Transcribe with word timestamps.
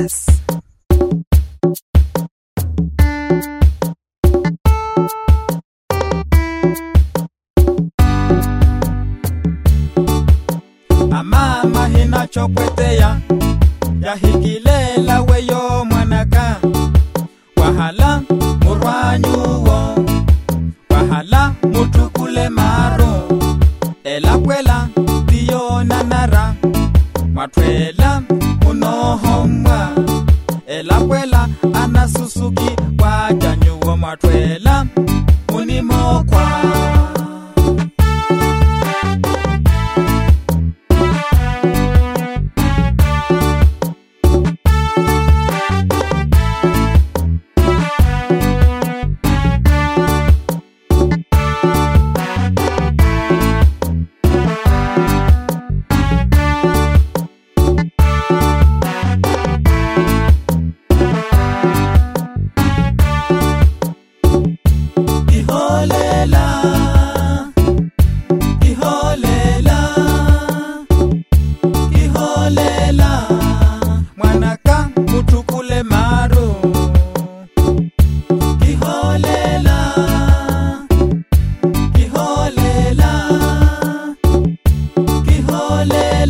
Records. 0.00 0.40
amama 11.10 11.86
hinachopweteya 11.88 13.20
yahikilela 14.02 15.22
weyo 15.22 15.84
mwanaka. 15.84 16.56
Wahala 17.56 18.22
murwanyuwo 18.64 19.94
wahala 20.90 21.54
mutukule 21.72 22.48
maro. 22.48 23.28
Elakwela 24.04 24.88
tiyonanara 25.26 26.54
mwatwela 27.34 28.22
munohomwa 28.62 29.79
iholela 35.80 36.79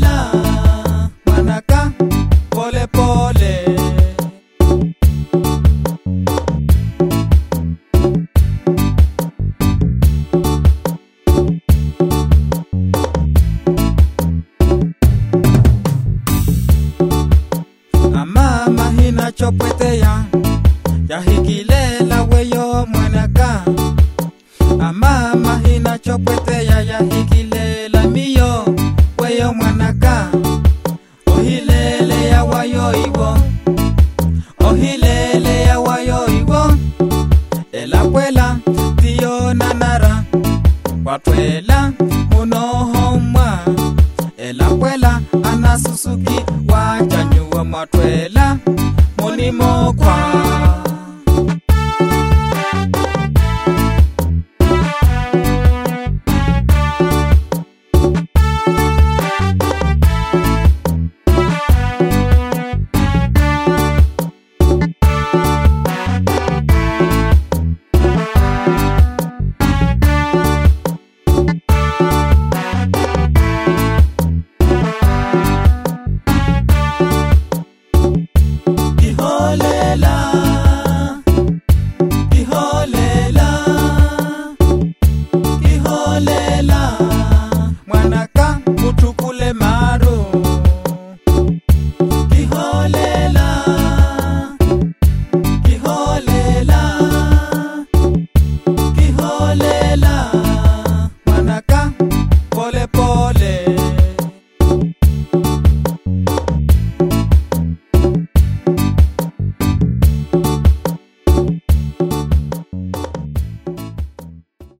Manala, 0.00 1.10
Manaka, 1.26 1.92
pole 2.50 2.86
pole. 2.92 3.54
Ama 18.14 18.66
mahina 18.76 19.32
chopweteya, 19.32 20.24
yahikilela 21.08 22.22
weyo 22.22 22.86
mwanaka. 22.86 23.64
Ama 24.80 25.34
mahina 25.36 25.98
chopweteya. 25.98 26.39
wayoiwo 32.60 33.36
ohilele 34.68 35.62
ya 35.62 35.80
wayoiwo 35.80 36.72
elakwela 37.72 38.56
tiyonanara 38.96 40.24
watwela 41.04 41.92
munohomwa 42.30 43.58
elakwela 44.38 45.20
anasusuki 45.42 46.40
wajanyuwa 46.68 47.64
matwela. 47.64 48.56
Munimokwa 49.18 50.16